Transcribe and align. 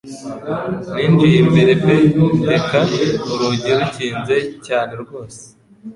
Ninjiye 0.93 1.37
imbere 1.43 1.71
pe 1.83 1.95
ndeka 2.41 2.79
urugi 3.31 3.71
rukinze 3.77 4.37
cyane 4.65 4.93
rwose 5.03 5.41